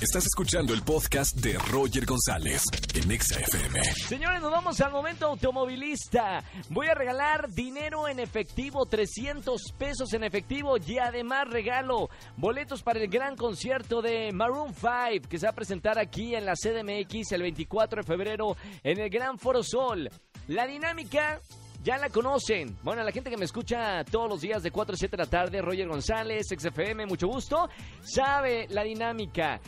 [0.00, 2.62] Estás escuchando el podcast de Roger González
[2.92, 3.82] en Exa FM.
[4.06, 6.44] Señores, nos vamos al momento automovilista.
[6.68, 13.00] Voy a regalar dinero en efectivo, 300 pesos en efectivo y además regalo boletos para
[13.00, 17.32] el gran concierto de Maroon 5 que se va a presentar aquí en la CDMX
[17.32, 20.10] el 24 de febrero en el Gran Foro Sol.
[20.48, 21.40] La dinámica
[21.86, 22.76] ya la conocen.
[22.82, 25.30] Bueno, la gente que me escucha todos los días de 4 a 7 de la
[25.30, 27.70] tarde, Roger González, XFM, mucho gusto,
[28.02, 29.60] sabe la dinámica.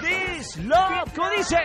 [0.00, 1.62] This love, ¿cómo dice?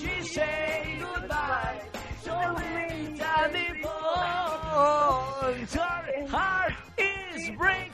[0.00, 1.80] She say goodbye.
[2.24, 3.92] So many times before.
[5.78, 7.91] Her heart is breaking.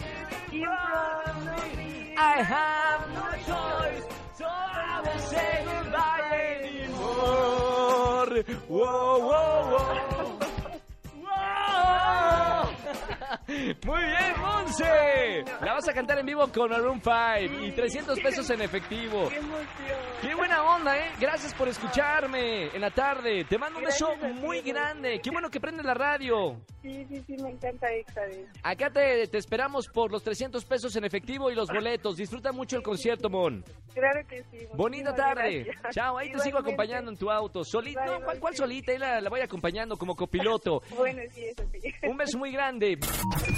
[2.38, 4.04] I have no choice,
[4.34, 8.44] so I will say goodbye anymore.
[8.69, 10.17] Whoa, whoa, whoa.
[13.84, 15.44] Muy bien, Monse.
[15.60, 19.28] La vas a cantar en vivo con Maroon 5 y 300 pesos en efectivo.
[19.28, 19.98] ¡Qué emoción!
[20.22, 21.12] Qué buena onda, ¿eh?
[21.20, 23.44] Gracias por escucharme en la tarde.
[23.44, 25.20] Te mando un beso muy grande.
[25.22, 26.60] Qué bueno que prendes la radio.
[26.82, 28.46] Sí, sí, sí, me encanta esta vez.
[28.62, 32.16] Acá te, te esperamos por los 300 pesos en efectivo y los boletos.
[32.16, 33.64] Disfruta mucho el concierto, Mon.
[33.94, 34.66] Claro que sí.
[34.74, 35.64] Bonita tarde.
[35.64, 35.94] gracias.
[35.94, 37.64] Chao, ahí te sigo acompañando en tu auto.
[37.64, 38.92] Solito, Bye, no, ¿cuál, solita?
[38.92, 40.82] Ahí la, la voy acompañando como copiloto.
[40.96, 41.92] Bueno, sí, eso sí.
[42.04, 42.98] Un beso muy grande.